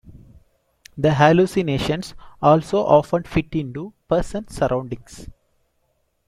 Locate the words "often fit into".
2.79-3.93